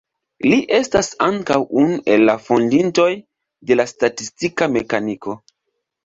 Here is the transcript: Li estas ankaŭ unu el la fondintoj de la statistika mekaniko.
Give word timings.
Li 0.51 0.55
estas 0.75 1.09
ankaŭ 1.25 1.57
unu 1.81 1.99
el 2.13 2.25
la 2.29 2.33
fondintoj 2.45 3.09
de 3.71 3.77
la 3.77 3.85
statistika 3.91 4.69
mekaniko. 4.77 5.37